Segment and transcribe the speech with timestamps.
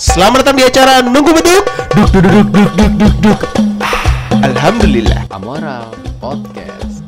[0.00, 1.60] Selamat datang di acara Nunggu Beduk.
[1.92, 3.40] Duk duk duk duk duk duk duk
[4.40, 5.28] Alhamdulillah.
[5.28, 7.04] Amoral Podcast.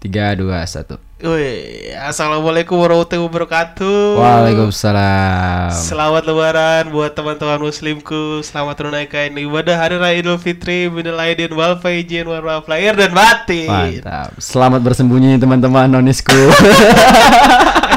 [0.00, 0.96] 3, 2, 1
[1.28, 4.16] Woi, Assalamualaikum warahmatullahi wabarakatuh.
[4.16, 5.76] Waalaikumsalam.
[5.76, 8.40] Selamat lebaran buat teman-teman muslimku.
[8.40, 13.12] Selamat menunaikan ibadah hari raya idul fitri Minal aidin wal faizin wal maaf lahir dan
[13.12, 13.68] batin.
[13.68, 14.32] Mantap.
[14.40, 16.32] Selamat bersembunyi teman-teman nonisku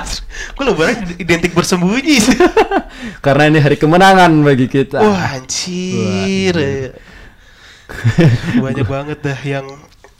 [0.55, 2.15] Gue lebaran identik bersembunyi?
[2.19, 2.37] Sih
[3.25, 4.99] Karena ini hari kemenangan bagi kita.
[5.01, 6.55] Wah anjir.
[8.65, 9.67] Banyak banget dah yang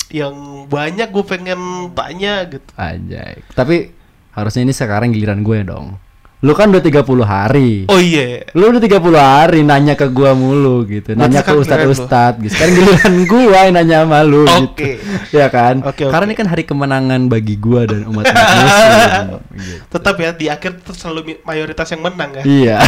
[0.10, 2.66] Yang banyak gue pengen tanya gitu.
[2.74, 3.46] Anjay.
[3.54, 3.94] Tapi
[4.34, 6.09] harusnya ini sekarang giliran gue dong
[6.40, 7.84] Lu kan udah 30 hari.
[7.92, 8.48] Oh iya.
[8.56, 11.12] Lu udah 30 hari nanya ke gua mulu gitu.
[11.12, 12.56] Nanya ke giliran ustad-ustad gitu.
[12.56, 15.04] Sekarang giliran gua yang nanya sama lu Oke.
[15.04, 15.84] gitu Ya kan?
[15.84, 16.16] Oke, oke.
[16.16, 19.84] Karena ini kan hari kemenangan bagi gua dan umat muslim gitu.
[19.92, 22.44] Tetap ya di akhir tuh selalu mayoritas yang menang ya.
[22.48, 22.78] Iya.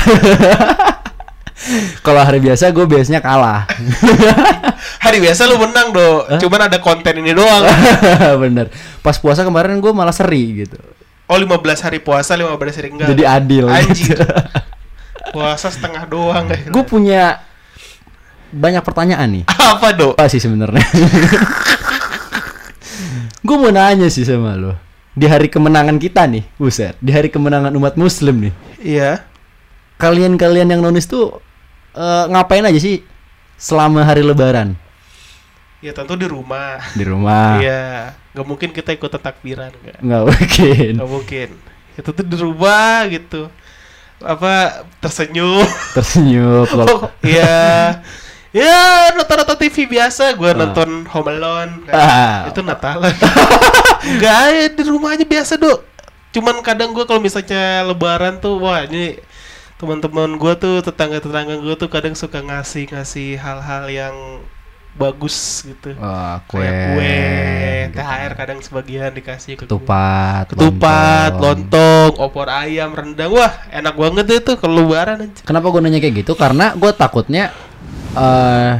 [2.07, 3.69] Kalau hari biasa gue biasanya kalah.
[4.97, 7.67] Hari biasa lu menang do Cuman ada konten ini doang.
[8.41, 8.73] Bener.
[9.05, 10.79] Pas puasa kemarin gue malah seri gitu
[11.31, 14.19] Oh 15 hari puasa 15 hari enggak Jadi adil Anjir
[15.33, 17.39] Puasa setengah doang Gue punya
[18.51, 20.11] banyak pertanyaan nih Apa do?
[20.19, 20.83] Apa sih sebenarnya?
[23.47, 24.75] gue mau nanya sih sama lo.
[25.11, 26.95] Di hari kemenangan kita nih, buset.
[27.03, 28.53] Di hari kemenangan umat muslim nih.
[28.79, 29.11] Iya
[29.99, 31.39] Kalian-kalian yang nonis tuh
[31.95, 33.01] eh, ngapain aja sih
[33.55, 34.75] selama hari lebaran?
[35.81, 37.57] Ya tentu di rumah Di rumah.
[37.63, 40.91] Iya Gak mungkin kita ikut takbiran enggak Nggak mungkin.
[40.95, 41.49] Gak mungkin
[41.99, 43.51] Itu tuh di rumah gitu
[44.23, 46.63] Apa Tersenyum Tersenyum.
[46.87, 47.99] Oh, Iya
[48.55, 51.93] Ya nonton-nonton TV biasa Gue nonton Home Alone kan.
[51.95, 52.35] Ah.
[52.51, 53.15] Itu Natalan
[54.03, 55.83] Enggak ya di rumah aja biasa dok
[56.31, 59.19] Cuman kadang gue kalau misalnya lebaran tuh Wah ini
[59.75, 64.15] teman-teman gue tuh tetangga-tetangga gue tuh kadang suka ngasih-ngasih hal-hal yang
[64.91, 66.59] bagus gitu Wah, kue.
[66.59, 67.15] kayak kue
[67.87, 67.97] gitu.
[67.97, 69.63] THR kadang sebagian dikasih ke.
[69.63, 70.51] Ketupat.
[70.51, 72.11] ketupat lontong.
[72.11, 76.15] lontong opor ayam rendang wah enak banget itu kalau lebaran aja Kenapa gue nanya kayak
[76.27, 76.35] gitu?
[76.35, 77.55] Karena gue takutnya
[78.11, 78.73] eh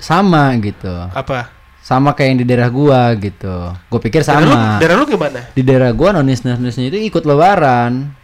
[0.00, 0.92] sama gitu.
[1.12, 3.56] apa Sama kayak yang di daerah gua gitu.
[3.90, 4.78] Gue pikir daerah lu, sama.
[4.78, 8.14] daerah lu gimana di daerah gua nonis nonisnya itu ikut lebaran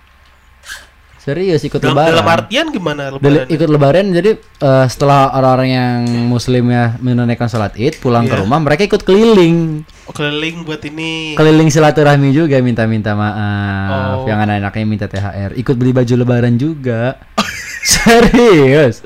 [1.27, 2.11] serius ikut dalam, lebaran.
[2.15, 7.75] dalam artian gimana lebaran ikut lebaran jadi eh, setelah orang-orang yang muslim ya menunaikan sholat
[7.75, 8.47] id pulang ke Iya.
[8.47, 9.83] rumah mereka ikut keliling.
[10.07, 11.35] Oh, keliling buat ini.
[11.35, 14.23] Keliling silaturahmi juga minta-minta maaf.
[14.23, 14.25] Oh.
[14.25, 17.19] yang anak-anaknya minta thr ikut beli baju lebaran juga
[17.95, 19.03] serius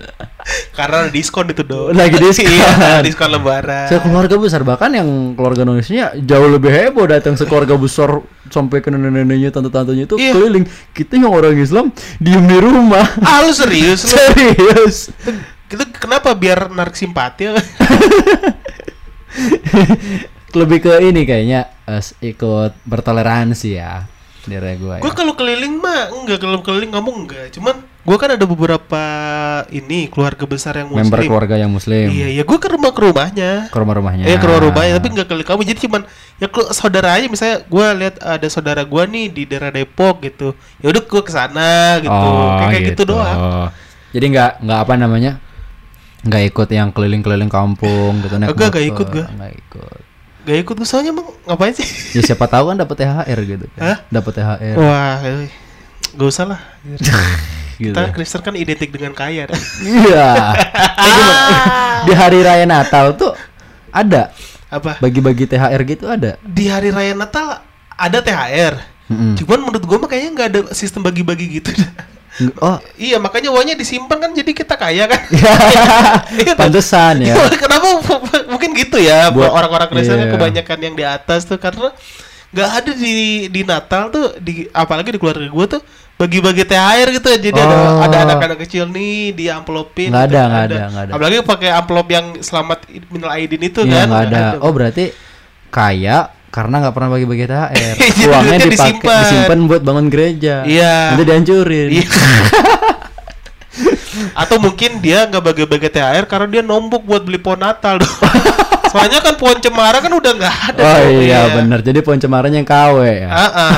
[0.72, 2.48] karena diskon itu dong Lagi diskon.
[2.56, 7.76] iya diskon lebaran saya keluarga besar bahkan yang keluarga nonisnya jauh lebih heboh datang sekeluarga
[7.76, 10.32] besar sampai ke nenek-neneknya tante-tantenya itu Iya.
[10.32, 10.64] keliling
[10.96, 15.12] kita yang orang Islam diem di rumah ah lu serius lu serius
[15.70, 17.54] itu kenapa biar narik simpati ya?
[20.58, 22.02] lebih ke ini kayaknya eh,
[22.34, 24.02] ikut bertoleransi ya
[24.50, 25.02] gua ya.
[25.04, 29.02] gue kalau keliling mah enggak kalau keliling kamu enggak cuman gue kan ada beberapa
[29.68, 31.04] ini keluarga besar yang muslim.
[31.04, 32.08] member keluarga yang muslim.
[32.08, 33.68] Iya iya gue ke rumah ke rumahnya.
[33.68, 36.02] Ke rumah-rumahnya Eh ke rumah rumahnya tapi enggak keliling kamu jadi cuman
[36.40, 40.56] ya ke saudara aja misalnya gue lihat ada saudara gue nih di daerah Depok gitu
[40.80, 42.08] ya udah gue ke sana gitu.
[42.08, 43.02] Oh, kayak, kayak gitu.
[43.04, 43.68] doang.
[44.16, 45.32] Jadi nggak nggak apa namanya
[46.24, 48.92] nggak ikut yang keliling-keliling kampung gitu naik Enggak, nggak motor.
[48.96, 49.24] ikut gua.
[49.28, 50.00] nggak ikut.
[50.40, 51.84] Gak ikut gue soalnya emang ngapain sih?
[52.16, 53.68] Ya siapa tahu kan dapat THR gitu.
[53.76, 53.98] Kan Hah?
[54.08, 55.52] dapat THR wah eh,
[56.16, 56.60] gak usah lah
[57.80, 57.96] gitu.
[57.96, 59.56] Kita Kristen kan identik dengan kaya dah.
[60.04, 60.28] iya.
[60.52, 61.44] Eh, gimana?
[62.04, 63.32] di hari raya Natal tuh
[63.88, 64.28] ada.
[64.68, 65.00] Apa?
[65.00, 66.36] Bagi-bagi THR gitu ada.
[66.44, 67.64] Di hari raya Natal
[67.96, 69.34] ada THR Mm-mm.
[69.42, 71.74] cuman menurut gue mah kayaknya nggak ada sistem bagi-bagi gitu.
[72.62, 72.78] Oh.
[73.10, 75.18] Iya makanya uangnya disimpan kan jadi kita kaya kan.
[76.40, 77.34] Iya, pantesan ya.
[77.58, 77.98] Kenapa?
[78.46, 80.30] Mungkin gitu ya buat Buat- orang-orang Kristen iya.
[80.30, 81.90] kebanyakan yang di atas tuh karena
[82.50, 83.14] nggak ada di
[83.46, 85.82] di Natal tuh di apalagi di keluarga gue tuh
[86.16, 88.02] bagi-bagi THR gitu jadi ada Oh.
[88.02, 91.12] ada anak-anak kecil nih di amplopin Nggak gitu, ada, nggak ada, nggak ada.
[91.14, 92.78] apalagi pakai amplop yang selamat
[93.08, 94.38] minal aidin itu Iya kan nggak ada.
[94.52, 95.04] Nggak Oh berarti
[95.70, 96.18] kaya
[96.50, 97.94] karena nggak pernah bagi-bagi THR.
[98.02, 99.20] Jadi Uangnya dipakai disimpan.
[99.22, 100.54] disimpan buat bangun gereja.
[100.66, 101.14] Iya.
[101.14, 101.88] Nanti dihancurin.
[104.32, 108.14] Atau mungkin dia nggak bagi-bagi THR karena dia nombok buat beli pohon Natal dong.
[108.92, 110.82] Soalnya kan pohon cemara kan udah nggak ada.
[110.82, 111.78] Oh iya benar.
[111.78, 113.28] Jadi pohon cemaran yang KW ya.
[113.30, 113.72] Ah, ah.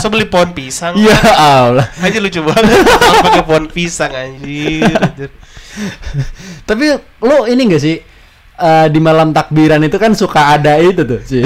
[0.00, 0.96] Masa beli pohon pisang?
[1.06, 1.84] Ya Allah.
[2.00, 2.80] Aja lucu banget.
[3.20, 4.88] Pakai pohon pisang anjir.
[4.96, 5.30] anjir.
[6.64, 6.84] Tapi
[7.20, 7.96] lo ini gak sih?
[8.56, 11.44] eh, di malam takbiran itu kan suka ada itu tuh sih.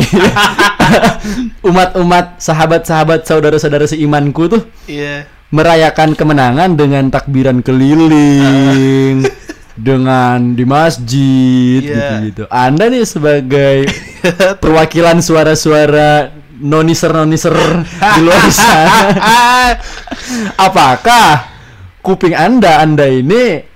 [1.68, 5.26] Umat-umat, sahabat-sahabat, saudara-saudara seimanku tuh Iya.
[5.50, 9.26] Merayakan kemenangan dengan takbiran keliling
[9.80, 11.94] dengan di masjid Iya.
[11.94, 12.42] gitu-gitu.
[12.48, 13.76] Anda nih sebagai
[14.62, 16.30] perwakilan suara-suara
[16.60, 17.56] noniser-noniser
[17.86, 19.00] di luar sana.
[20.54, 21.48] Apakah
[22.00, 23.69] kuping Anda Anda ini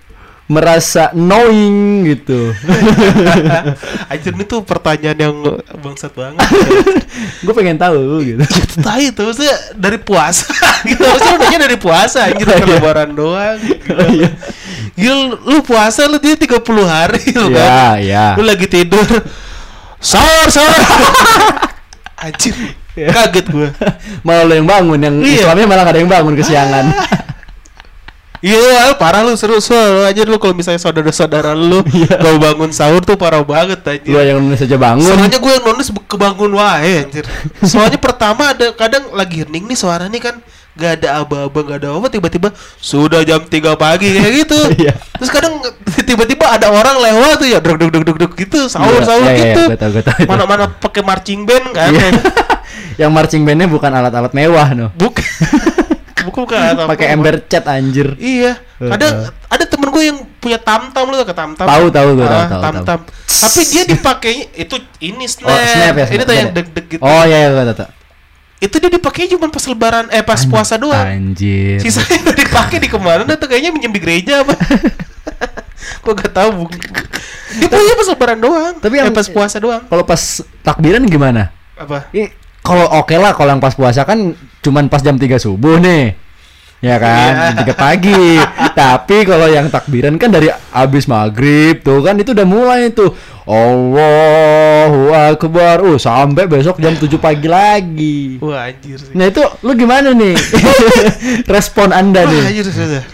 [0.45, 2.53] merasa knowing gitu?
[4.13, 5.35] Anjir ini tuh pertanyaan yang
[5.79, 6.45] bangsat banget.
[7.45, 8.45] Gue pengen tahu gitu.
[8.79, 10.53] Tai itu maksudnya dari puasa
[10.89, 11.01] gitu.
[11.01, 12.67] Harusnya udahnya dari puasa anjir Oh, iya.
[12.69, 13.57] lebaran doang.
[13.89, 14.29] Oh, iya.
[14.95, 17.97] Gil, lu puasa lu dia 30 hari lu Ya, kan.
[17.99, 18.27] ya.
[18.37, 19.05] Lu lagi tidur.
[19.99, 20.77] Sahur, sahur.
[22.21, 22.53] Anjir.
[22.95, 23.73] Kaget gua.
[24.23, 25.43] Malah lo yang bangun, yang Iya.
[25.43, 26.85] Islamnya malah gak ada yang bangun kesiangan.
[28.45, 32.21] Iya, parah lu seru seru aja lu kalau misalnya saudara-saudara lu Iya.
[32.21, 34.13] mau bangun sahur tuh parah banget anjir.
[34.13, 35.01] Lu yang nulis aja bangun.
[35.01, 37.25] Soalnya gue yang be- kebangun wae anjir.
[37.65, 40.37] Soalnya pertama ada kadang lagi hening nih suara nih kan
[40.75, 43.49] gak ada aba-aba gak ada apa tiba-tiba sudah jam 3
[43.81, 44.59] pagi kayak gitu.
[44.85, 44.93] Iya.
[44.93, 45.65] Terus kadang
[46.05, 49.25] tiba-tiba ada orang lewat tuh ya duk duk duk duk duk gitu sahur Iya, sahur
[49.33, 49.63] gitu.
[50.29, 51.97] Mana-mana pakai marching band kan.
[53.01, 54.93] Yang marching bandnya bukan alat-alat mewah no.
[54.93, 55.25] Bukan.
[56.35, 58.19] Bukan atau Pakai ember cat anjir.
[58.19, 61.67] Iya, ada ada temen gue yang punya tam-tam lu tau ke tam-tam.
[61.67, 62.99] Tahu, tahu, tahu, Ah, tahu, tam-tam.
[63.25, 65.49] Tapi dia dipakainya itu ini snap.
[65.49, 66.07] Oh, snap ya.
[66.11, 66.59] Ini tuh yang beda.
[66.61, 67.03] deg-deg gitu.
[67.07, 67.91] Oh iya, iya, gua tahu.
[68.65, 71.07] Itu dia dipakai cuma pas lebaran eh pas puasa doang.
[71.07, 71.79] Anjir.
[71.79, 74.55] Sisanya udah dipakai di ke mana tuh kayaknya minjem di gereja apa.
[76.05, 76.65] Gua gak tahu.
[77.61, 78.75] Dia punya pas lebaran doang.
[78.81, 79.83] Tapi eh, yang- pas puasa doang.
[79.85, 80.23] Kalau pas
[80.65, 81.53] takbiran gimana?
[81.77, 82.09] Apa?
[82.65, 84.33] Kalau oke lah kalau yang pas puasa kan
[84.65, 86.17] cuman pas jam 3 subuh nih.
[86.83, 88.39] Ya kan, jam 3 pagi.
[88.81, 93.15] Tapi kalau yang takbiran kan dari abis maghrib tuh kan itu udah mulai tuh.
[93.45, 95.85] Allahu Akbar.
[95.85, 98.41] Uh, sampai besok jam 7 pagi lagi.
[98.41, 99.13] Wah anjir sih.
[99.13, 100.35] Nah itu lu gimana nih?
[101.55, 102.43] Respon anda Wah, nih.
[102.53, 103.05] anjir sudah.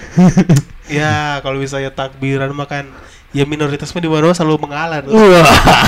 [1.02, 2.90] ya, kalau misalnya takbiran makan
[3.30, 5.02] ya minoritas mah di mana selalu mengalah.
[5.06, 5.86] Wah.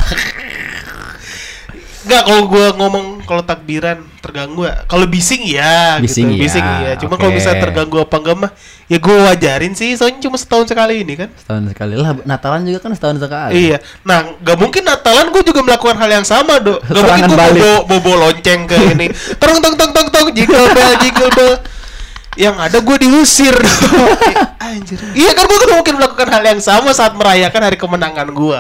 [2.13, 4.85] Enggak kalau gua ngomong kalau takbiran terganggu ya.
[4.85, 6.37] Kalau bising ya Bising gitu.
[6.37, 6.91] iya, Bising iya.
[7.01, 7.41] Cuma kalau oke.
[7.41, 8.51] misalnya terganggu apa enggak mah
[8.85, 11.33] ya gua wajarin sih soalnya cuma setahun sekali ini kan.
[11.33, 12.13] Setahun sekali lah.
[12.29, 13.53] Natalan juga kan setahun sekali.
[13.57, 13.81] Iya.
[14.05, 16.85] Nah, nggak mungkin Natalan gue juga melakukan hal yang sama, Dok.
[16.85, 19.09] Gak mungkin gue bobo, bobo lonceng ke ini.
[19.41, 21.57] Tong tong tong tong tong jingle bell jingle bell.
[22.33, 23.53] Yang ada gue diusir.
[24.63, 24.97] Anjir.
[25.13, 28.59] Iya kan gue kan mungkin melakukan hal yang sama saat merayakan hari kemenangan gue.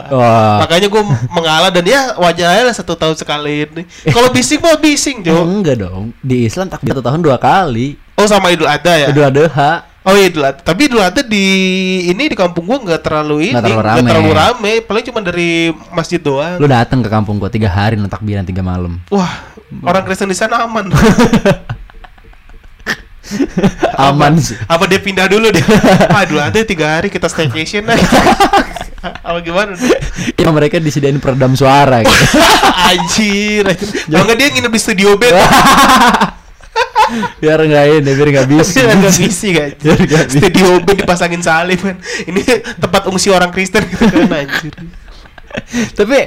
[0.60, 1.02] Makanya gue
[1.32, 3.82] mengalah dan ya wajar aja lah satu tahun sekali ini.
[4.06, 5.40] Kalau bising mah bising, Jo.
[5.42, 6.12] enggak dong.
[6.20, 7.96] Di Islam takbir satu tahun dua kali.
[8.20, 9.08] Oh sama Idul Adha ya?
[9.08, 9.88] Idul Adha.
[10.04, 10.60] Oh iya Idul Adha.
[10.60, 11.46] Tapi Idul Adha di
[12.12, 14.08] ini di kampung gua nggak terlalu ini, Nggak terlalu rame.
[14.12, 14.72] terlalu rame.
[14.84, 16.60] Paling cuma dari masjid doang.
[16.60, 19.00] Lu datang ke kampung gua tiga hari takbiran tiga malam.
[19.08, 19.32] Wah,
[19.80, 20.92] orang Kristen di sana aman.
[24.08, 24.56] Aman sih.
[24.66, 25.64] Apa dia pindah dulu dia?
[26.22, 27.98] Aduh, ada tiga hari kita staycation lah.
[29.26, 29.74] Apa gimana?
[30.38, 32.14] Ya mereka disediain peredam suara gitu.
[32.92, 33.88] anjir, anjir.
[34.06, 35.34] Kalau nggak dia nginep di studio band.
[37.42, 38.78] biar enggak ini, biar enggak bisa.
[38.78, 39.70] Biar nggak kan.
[39.82, 40.38] Nggak bisa.
[40.38, 41.96] Studio band dipasangin salib kan.
[42.30, 42.40] Ini
[42.78, 44.74] tempat ungsi orang Kristen gitu kan anjir.
[45.98, 46.18] Tapi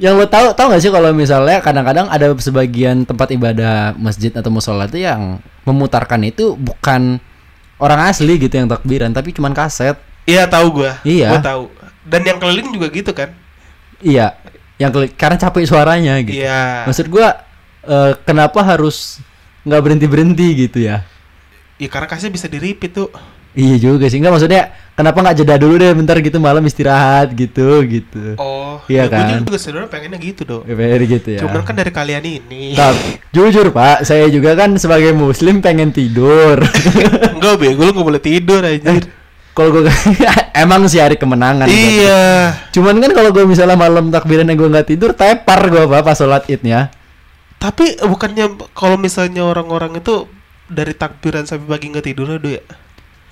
[0.00, 4.48] yang lo tahu tahu nggak sih kalau misalnya kadang-kadang ada sebagian tempat ibadah masjid atau
[4.48, 5.36] musola itu yang
[5.68, 7.20] memutarkan itu bukan
[7.76, 9.98] orang asli gitu yang takbiran tapi cuman kaset.
[10.24, 11.02] Iya tahu gua.
[11.02, 11.36] Iya.
[11.36, 11.62] Gua tahu.
[12.06, 13.34] Dan yang keliling juga gitu kan.
[14.02, 14.38] Iya,
[14.78, 16.40] yang keli- karena capek suaranya gitu.
[16.40, 16.86] Iya.
[16.86, 17.42] Maksud gua
[17.82, 19.18] eh, kenapa harus
[19.66, 21.02] nggak berhenti berhenti gitu ya?
[21.82, 23.10] Iya karena kasih bisa di repeat tuh.
[23.52, 24.22] Iya juga sih.
[24.22, 24.62] Enggak maksudnya
[24.94, 28.38] kenapa nggak jeda dulu deh bentar gitu malam istirahat gitu gitu.
[28.38, 29.42] Oh, Iya ya kan?
[29.44, 30.62] juga sebenarnya pengennya gitu dong.
[30.64, 31.40] Kayak gitu ya.
[31.44, 32.72] Cuman kan dari kalian ini.
[32.72, 36.62] Tapi, jujur pak, saya juga kan sebagai muslim pengen tidur.
[37.36, 39.08] Enggak bego lu gak boleh tidur anjir.
[39.52, 39.84] kalau gue
[40.64, 41.68] emang sih hari kemenangan.
[41.68, 42.56] iya.
[42.72, 46.16] Cuman kan kalau gue misalnya malam takbiran yang gue nggak tidur, tepar gue pak pas
[46.16, 46.88] sholat idnya.
[47.60, 50.24] Tapi bukannya kalau misalnya orang-orang itu
[50.72, 52.64] dari takbiran sampai pagi nggak tidur aduh ya?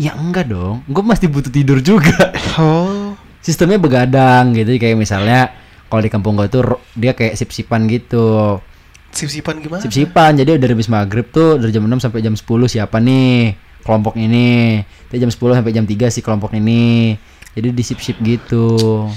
[0.00, 2.32] Ya enggak dong, gue masih butuh tidur juga.
[2.61, 3.10] Oh.
[3.40, 5.52] Sistemnya begadang gitu, kayak misalnya
[5.90, 8.61] kalau di kampung gue tuh dia kayak sip-sipan gitu.
[9.11, 9.82] Sip-sipan gimana?
[9.82, 14.14] Sip-sipan, jadi dari habis maghrib tuh dari jam 6 sampai jam 10 siapa nih kelompok
[14.20, 14.80] ini.
[15.11, 17.16] Dari jam 10 sampai jam 3 sih kelompok ini.
[17.56, 19.09] Jadi di sip-sip gitu.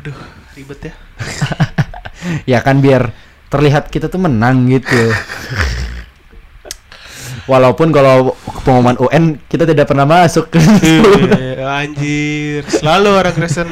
[0.00, 0.16] Aduh,
[0.56, 0.94] ribet ya.
[2.56, 3.12] ya kan biar
[3.52, 5.12] terlihat kita tuh menang gitu.
[7.46, 10.50] Walaupun kalau pengumuman UN kita tidak pernah masuk.
[10.82, 12.66] Iya, anjir.
[12.66, 13.70] Selalu orang Kristen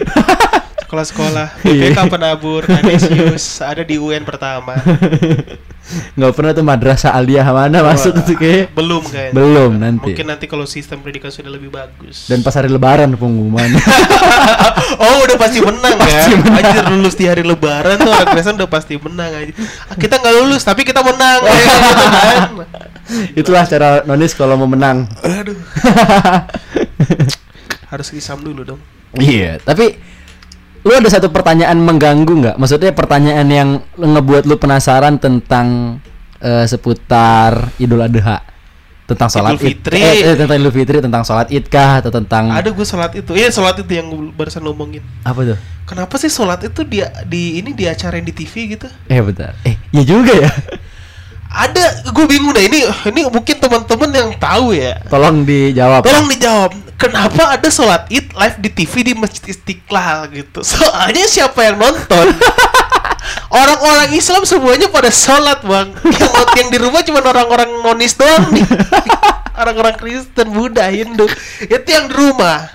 [0.84, 1.48] Kelas sekolah.
[1.66, 1.90] Iya.
[1.90, 4.78] BPK penabur Kanisius ada di UN pertama.
[6.14, 9.36] nggak pernah tuh madrasah aliyah mana masuk Wah, tuh kayak Belum kayaknya.
[9.36, 12.24] belum nanti Mungkin nanti kalau sistem pendidikan sudah lebih bagus.
[12.24, 13.68] dan pas hari lebaran pengumuman
[15.04, 16.56] oh udah pasti menang Pasti ya menang.
[16.56, 19.52] Anjir lulus di hari lebaran tuh orang Kristen udah pasti menang aja
[19.84, 22.48] Ah, Kita nggak lulus tapi kita menang ya, kan.
[23.40, 25.08] itulah cara nonis kalau mau menang.
[25.22, 25.54] Aduh.
[27.92, 28.80] Harus isam dulu dong.
[29.14, 29.94] Iya tapi
[30.84, 32.56] lu ada satu pertanyaan mengganggu nggak?
[32.58, 35.98] Maksudnya pertanyaan yang ngebuat lu penasaran tentang
[36.42, 38.52] eh, seputar Idul Adha.
[39.04, 40.00] Tentang sholat Idul id Fitri.
[40.00, 43.32] eh, eh, tentang Idul Fitri tentang sholat id kah atau tentang Ada gue sholat itu.
[43.36, 45.04] Iya sholat itu yang gue barusan ngomongin.
[45.24, 45.58] Apa tuh?
[45.84, 48.88] Kenapa sih sholat itu dia di ini diacarain di TV gitu?
[49.08, 49.52] Eh bentar.
[49.64, 50.50] Eh ya juga ya
[51.54, 52.82] Ada gue bingung deh ini
[53.14, 58.58] ini mungkin teman-teman yang tahu ya tolong dijawab Tolong dijawab, kenapa ada sholat id live
[58.58, 60.66] di TV di Masjid Istiqlal gitu?
[60.66, 62.34] Soalnya siapa yang nonton?
[63.54, 65.94] Orang-orang Islam semuanya pada sholat bang.
[65.94, 68.66] Yang, yang di rumah cuma orang-orang nonis doang nih.
[69.60, 71.30] Orang-orang Kristen, Buddha, Hindu.
[71.62, 72.66] Itu yang di rumah.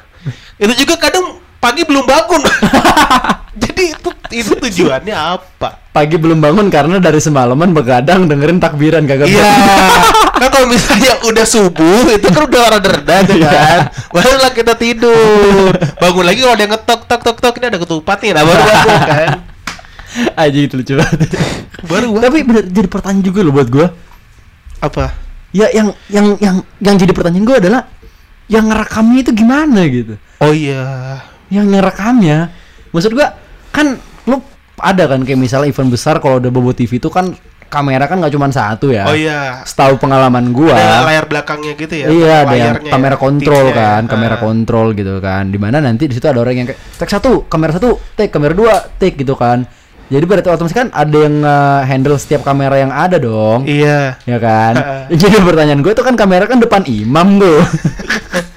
[0.56, 2.42] Itu juga kadang pagi belum bangun.
[3.64, 5.70] Jadi itu itu tujuannya apa?
[5.90, 9.44] pagi belum bangun karena dari semalaman begadang dengerin takbiran kagak Iya.
[10.40, 13.50] kan kalau misalnya udah subuh itu kan udah rada reda tuh Iya.
[13.50, 13.80] kan.
[14.08, 15.74] Barulah kita tidur.
[15.98, 18.32] Bangun lagi kalau ada yang ngetok tok tok tok ini ada ketupat nih.
[18.32, 19.30] Nah baru bangun kan.
[20.34, 21.30] aja itu lucu banget
[21.84, 22.22] Baru bangun.
[22.24, 23.88] tapi bener jadi pertanyaan juga loh buat gua
[24.80, 25.14] Apa?
[25.52, 27.82] ya yang yang yang yang jadi pertanyaan gua adalah
[28.48, 31.20] yang ngerekamnya itu gimana gitu Oh iya.
[31.50, 32.50] Yang ngerekamnya
[32.90, 33.34] maksud gua
[33.70, 34.38] kan lu
[34.78, 37.34] ada kan kayak misalnya event besar kalau udah bobo TV itu kan
[37.66, 39.62] kamera kan nggak cuma satu ya Oh iya.
[39.62, 42.08] setahu pengalaman gua Ada layar belakangnya gitu ya.
[42.08, 44.10] Iya ada yang layarnya kamera ya, kontrol kan, ya.
[44.10, 44.42] kamera Ah.
[44.42, 45.44] kontrol gitu kan.
[45.48, 48.58] Di mana nanti di situ ada orang yang kayak take satu, kamera satu, take kamera
[48.58, 49.70] dua, take gitu kan.
[50.10, 54.18] Jadi berarti otomatis kan ada yang eh, handle setiap kamera yang ada dong, Iya.
[54.18, 54.74] ya kan.
[54.74, 55.06] Ah.
[55.22, 57.62] Jadi pertanyaan gue itu kan kamera kan depan imam tuh.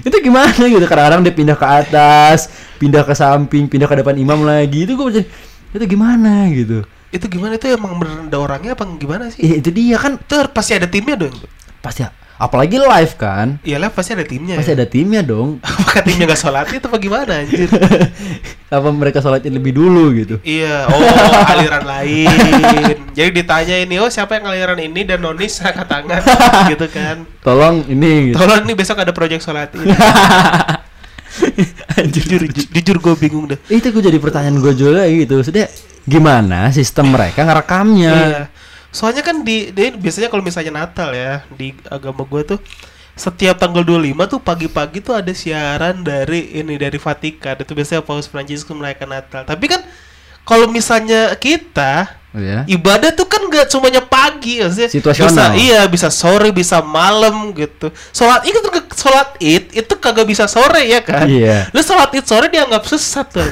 [0.00, 0.84] itu gimana gitu?
[0.88, 2.48] Kadang-kadang dia pindah ke atas
[2.80, 4.88] pindah ke samping pindah ke depan imam lagi.
[4.88, 5.28] Itu gue
[5.72, 6.48] itu gimana?
[6.48, 6.84] Gitu.
[7.12, 7.60] Itu gimana?
[7.60, 9.44] Itu emang ada orangnya apa gimana sih?
[9.44, 10.16] Ya, itu dia kan.
[10.16, 11.36] Itu pasti ada timnya dong.
[11.82, 12.06] pasti
[12.42, 14.58] apalagi live kan Iya lah pasti ada timnya.
[14.58, 14.76] pasti ya.
[14.76, 17.70] ada timnya dong Apakah timnya gak sholat itu apa gimana anjir?
[18.74, 20.98] apa mereka sholatnya lebih dulu gitu Iya, oh
[21.46, 22.26] aliran lain.
[23.12, 26.22] Jadi ditanya ini, oh siapa yang aliran ini dan nonis angkat tangan
[26.72, 27.22] gitu kan.
[27.40, 28.36] tolong ini gitu.
[28.36, 29.92] Tolong nih besok ada proyek sholat ini.
[32.08, 33.58] jujur, ju- jujur gue bingung deh.
[33.68, 35.68] itu gue jadi pertanyaan gue juga gitu sudah
[36.02, 38.42] gimana sistem mereka ngerekamnya Iya.
[38.92, 42.60] Soalnya kan di, di biasanya kalau misalnya Natal ya di agama gue tuh
[43.16, 48.28] setiap tanggal 25 tuh pagi-pagi tuh ada siaran dari ini dari Vatikan itu biasanya Paus
[48.28, 49.42] Prancis merayakan Natal.
[49.48, 49.80] Tapi kan
[50.42, 55.28] kalau misalnya kita ya ibadah tuh kan gak semuanya pagi maksudnya Situasional.
[55.28, 57.92] bisa, iya bisa sore bisa malam gitu.
[58.08, 58.56] Sholat itu
[58.94, 61.28] sholat id itu kagak bisa sore ya kan?
[61.28, 61.68] Iya.
[61.68, 63.44] lu sholat id sore dianggap sesat tuh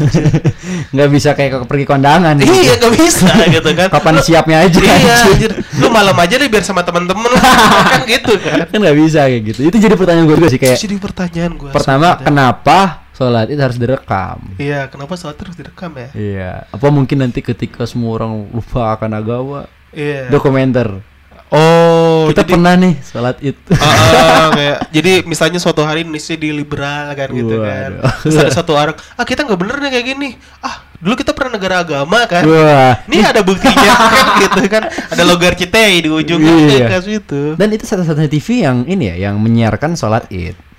[0.96, 2.32] nggak bisa kayak ke- pergi kondangan.
[2.34, 2.48] Gitu.
[2.48, 3.88] iya gak bisa gitu kan.
[3.90, 5.52] Kapan Lu- siapnya aja iya anjir.
[5.76, 7.36] lu malam aja deh biar sama temen-temen lu
[7.92, 8.64] kan gitu kan.
[8.64, 9.60] Kan nggak bisa kayak gitu.
[9.62, 13.76] Itu jadi pertanyaan gue juga sih kayak jadi pertanyaan gua pertama kenapa sholat itu harus
[13.76, 14.38] direkam.
[14.56, 16.08] Iya kenapa sholat terus direkam ya?
[16.16, 16.52] Iya.
[16.72, 19.60] Apa mungkin nanti ketika semua orang lupa akan agama
[19.92, 20.32] iya.
[20.32, 21.04] dokumenter?
[21.50, 26.54] Oh kita jadi pernah nih sholat itu ah, kayak jadi misalnya suatu hari Indonesia di
[26.54, 27.90] liberal kan gitu kan.
[27.98, 28.14] Waduh.
[28.22, 30.28] terus ada satu orang ah kita nggak bener nih kayak gini.
[30.62, 32.46] Ah dulu kita pernah negara agama kan.
[32.46, 33.02] Wah.
[33.04, 34.82] Ini ada buktinya kan gitu kan.
[35.10, 36.86] Ada logar Citei di ujungnya Iya.
[36.86, 37.42] kayak itu.
[37.58, 40.69] Dan itu satu-satunya TV yang ini ya yang menyiarkan sholat id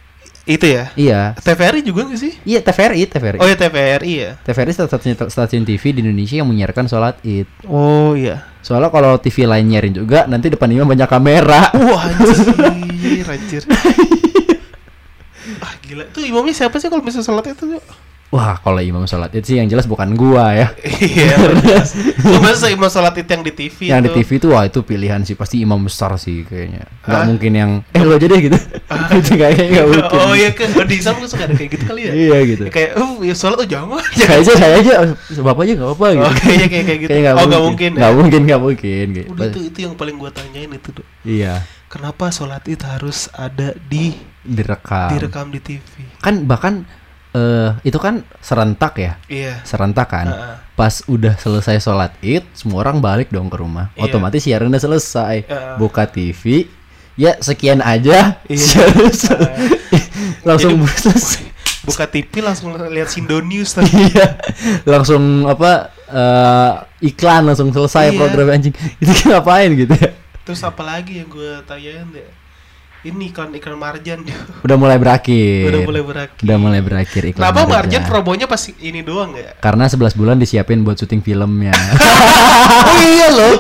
[0.50, 0.90] itu ya?
[0.98, 1.22] Iya.
[1.38, 2.34] TVRI juga nggak sih?
[2.42, 3.56] Iya TVRI TVRI oh ya?
[3.58, 7.46] TVRI ya TVRI satu-satunya stasiun TV di Indonesia yang menyiarkan sholat id.
[7.70, 8.50] Oh iya.
[8.66, 11.70] Soalnya kalau TV lain nyiarin juga nanti depan imam banyak kamera.
[11.78, 13.26] Wah anjir.
[13.32, 13.64] Anjir.
[15.62, 16.04] Ah gila.
[16.10, 17.78] Itu imamnya siapa sih kalau misalnya sholat itu?
[18.32, 20.68] Wah kalau imam sholat id sih yang jelas bukan gua ya.
[21.04, 21.36] Iya
[22.40, 24.18] masa imam sholat itu yang di TV yang di itu?
[24.24, 25.36] TV itu wah itu pilihan sih.
[25.36, 26.88] Pasti imam besar sih kayaknya.
[27.04, 27.28] Nggak Hah?
[27.28, 28.58] mungkin yang eh lo aja deh gitu.
[29.20, 30.16] Itu kayaknya nggak mungkin.
[30.16, 32.12] oh iya kan oh, di Islam suka ada kayak gitu kali ya?
[32.16, 32.64] Iya gitu.
[32.68, 34.94] Ya, kayak oh ya sholat tuh jangan kayaknya saya aja
[35.44, 36.24] bapak aja nggak apa-apa gitu.
[36.24, 37.10] Oh, kayaknya kayak- kayak gitu.
[37.12, 37.90] Kayaknya Oh, nggak mungkin.
[37.92, 38.00] ya?
[38.00, 41.06] nggak mungkin nggak mungkin gitu udah itu itu yang paling gua tanyain itu Dok.
[41.28, 41.54] iya.
[41.92, 44.16] Kenapa sholat itu harus ada di
[44.48, 45.12] direkam.
[45.12, 45.84] direkam di TV
[46.18, 46.88] kan bahkan
[47.32, 50.56] eh itu kan serentak ya iya serentak kan Heeh.
[50.76, 54.04] pas udah selesai sholat id semua orang balik dong ke rumah Iya.
[54.06, 55.76] otomatis siaran udah selesai Heeh.
[55.80, 56.68] buka TV
[57.16, 58.60] ya sekian aja Iya.
[58.68, 59.48] siaran.
[59.48, 59.70] Heeh.
[60.48, 61.42] langsung Jadi- selesai
[61.82, 63.90] buka TV langsung lihat Sindonius tadi.
[63.90, 64.38] Iya.
[64.86, 66.72] langsung apa eh,
[67.08, 68.18] iklan langsung selesai Iya.
[68.20, 68.76] program anjing.
[69.00, 70.14] Itu ngapain gitu ya?
[70.44, 72.28] Terus apa lagi yang gue tanyain deh?
[73.02, 74.38] Ini iklan iklan Marjan dia.
[74.66, 75.74] Udah mulai berakhir.
[75.74, 76.38] Udah mulai berakhir.
[76.46, 77.42] Udah mulai berakhir iklan.
[77.42, 77.74] Kenapa Marjan.
[77.74, 79.58] Marjan promonya pas ini doang ya?
[79.58, 81.74] Karena 11 bulan disiapin buat syuting filmnya.
[82.94, 83.58] oh iya loh.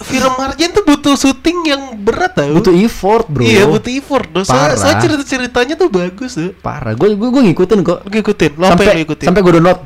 [0.00, 2.56] Film Marjan tuh butuh syuting yang berat tau.
[2.56, 3.44] butuh effort, Bro.
[3.44, 4.26] Iya butuh effort.
[4.48, 4.80] Parah.
[4.80, 6.56] soalnya cerita ceritanya tuh bagus tuh.
[6.64, 6.96] Parah.
[6.96, 8.00] Gue gue gue ngikutin kok.
[8.08, 8.50] Lu ikutin.
[8.56, 9.26] Lo sampai lu ikutin?
[9.28, 9.78] sampai gue download.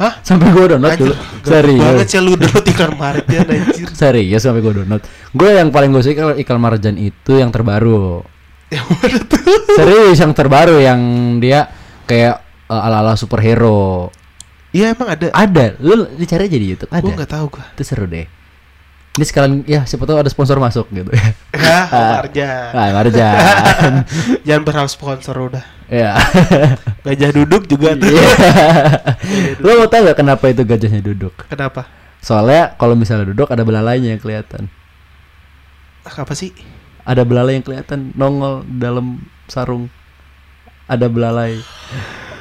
[0.00, 0.16] Hah?
[0.24, 1.14] sampai gue download Anjir, dulu.
[1.44, 1.84] Serius.
[1.84, 3.88] banget sih lu download iklan Marjan anjir.
[4.00, 5.02] Serius sampai gue download.
[5.36, 8.24] Gue yang paling gue suka iklan Marjan itu yang terbaru.
[8.72, 9.60] Yang mana tuh?
[9.76, 11.00] Serius yang terbaru yang
[11.36, 11.68] dia
[12.08, 12.40] kayak
[12.72, 14.08] uh, ala-ala superhero.
[14.72, 15.26] Iya emang ada.
[15.36, 15.76] Ada.
[15.84, 16.88] Lu dicari aja di YouTube.
[16.88, 17.04] Ada.
[17.04, 17.66] Gue nggak tahu gua.
[17.76, 18.24] Itu seru deh.
[19.20, 21.28] Ini sekalian ya siapa tahu ada sponsor masuk gitu ya.
[21.60, 22.72] Ya, Marjan.
[22.72, 23.36] Ah, Marjan.
[24.48, 25.60] Jangan berharap sponsor udah.
[25.92, 26.16] ya.
[27.04, 28.08] Gajah duduk juga tuh.
[28.08, 28.32] Iya.
[29.60, 31.36] Lo mau tahu gak kenapa itu gajahnya duduk?
[31.52, 31.84] Kenapa?
[32.24, 34.72] Soalnya kalau misalnya duduk ada belalainya yang kelihatan.
[36.08, 36.56] Apa sih?
[37.04, 39.92] Ada belalai yang kelihatan nongol dalam sarung.
[40.88, 41.60] Ada belalai.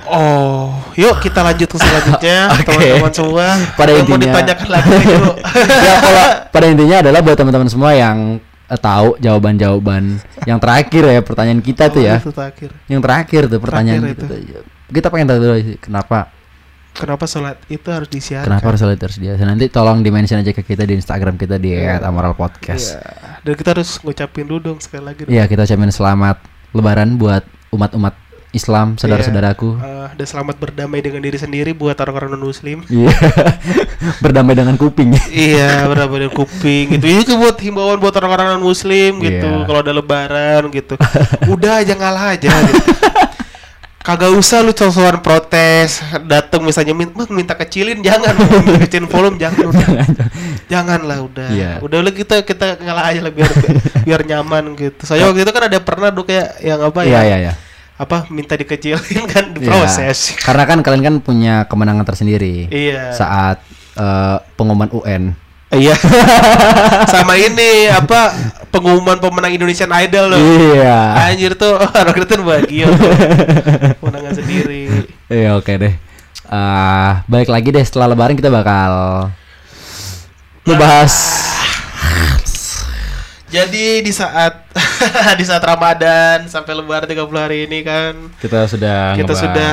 [0.09, 2.65] Oh, yuk kita lanjut ke selanjutnya Oke.
[2.65, 3.45] teman-teman semua.
[3.73, 5.35] Pada Yang mau intinya- ditanyakan lagi yuk.
[5.87, 8.17] ya kalau pada intinya adalah buat teman-teman semua yang
[8.65, 10.03] eh, tahu jawaban-jawaban
[10.43, 12.17] yang terakhir ya pertanyaan kita tuh ya.
[12.17, 12.69] Itu terakhir.
[12.85, 14.63] Yang terakhir tuh pertanyaan Terakhir kita tuh.
[14.89, 16.33] Kita pengen tahu dulu sih kenapa
[16.89, 18.49] Kenapa sholat itu harus disiarkan?
[18.49, 19.37] kenapa harus solid terus dia.
[19.37, 22.87] Nanti tolong di mention aja ke kita di Instagram kita di @amoralpodcast.
[22.91, 23.01] Iya.
[23.39, 25.23] Dan kita harus ngucapin dulu dong sekali lagi.
[25.23, 25.31] dong.
[25.31, 26.41] Iya, kita ucapin selamat
[26.73, 28.11] lebaran buat umat-umat
[28.49, 29.77] Islam, saudara-saudaraku.
[29.77, 32.81] Eh, dan selamat berdamai dengan diri sendiri buat orang-orang non muslim.
[32.85, 33.13] Iya.
[34.25, 35.13] Berdamai dengan kuping.
[35.29, 37.05] iya, berdamai dengan kuping gitu.
[37.05, 39.45] Ini tuh buat himbauan buat orang-orang non muslim gitu.
[39.45, 39.65] Iya.
[39.65, 40.97] Kalau ada lebaran gitu.
[41.53, 42.81] Udah aja ngalah aja gitu.
[43.99, 49.37] Kagak usah lu cocokan protes, dateng misalnya min- "Bang, minta kecilin jangan, minta kecilin volume
[49.37, 49.87] jangan udah.
[50.71, 51.49] jangan lah udah.
[51.53, 51.71] Iya.
[51.83, 53.51] Udah udah kita kita ngalah aja lah biar
[54.01, 55.05] biar nyaman gitu.
[55.05, 57.21] Saya waktu itu kan ada pernah tuh kayak yang apa Iya, ya?
[57.21, 57.53] iya, iya.
[57.99, 59.53] Apa minta dikecilin kan Iya.
[59.53, 60.39] diproses.
[60.39, 63.11] Karena kan kalian kan punya kemenangan tersendiri Iya.
[63.11, 63.59] saat
[63.93, 65.35] eh, pengumuman UN.
[65.69, 65.93] Iya.
[67.13, 68.31] Sama ini apa
[68.71, 70.39] pengumuman pemenang Indonesian Idol loh.
[70.39, 71.27] Iya.
[71.27, 72.87] Anjir tuh orang Kristen bahagia.
[73.99, 75.05] Kemenangan sendiri.
[75.27, 75.93] Iya, oke deh.
[76.47, 79.27] Ah, balik lagi deh setelah lebaran kita bakal
[80.63, 81.13] ngebahas
[83.49, 84.65] Jadi di saat
[85.39, 89.71] di saat Ramadan sampai lebaran 30 hari ini kan kita sudah kita ngebahas sudah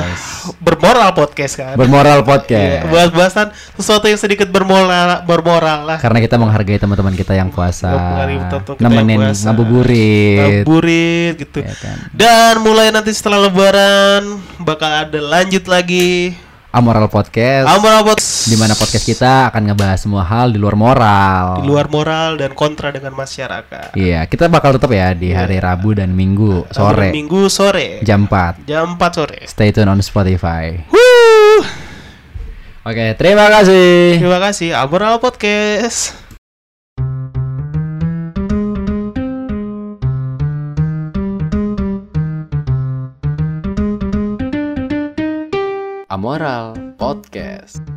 [0.59, 1.73] bermoral podcast kan.
[1.75, 2.83] bermoral Iya, podcast.
[2.87, 5.97] buat bahasan sesuatu yang sedikit bermoral bermoral lah.
[5.99, 11.59] Karena kita menghargai teman-teman kita yang puasa, kita nemenin ngabuburit, Ngabuburit gitu.
[11.61, 11.97] ya kan.
[12.11, 16.35] Dan mulai nanti setelah lebaran bakal ada lanjut lagi
[16.77, 21.57] Amoral Podcast, Amoral Podcast di mana podcast kita akan ngebahas semua hal di luar moral.
[21.57, 23.97] di luar moral dan kontra dengan masyarakat.
[23.97, 28.69] Iya, kita bakal tetap ya di hari Rabu dan Minggu sore Minggu sore jam 4.
[28.69, 29.49] jam 4 sore.
[29.49, 30.77] Stay tune on Spotify.
[30.93, 31.65] Wuh.
[32.85, 34.21] Oke, terima kasih.
[34.21, 36.26] Terima kasih Amoral Podcast.
[46.17, 47.96] Amoral Podcast.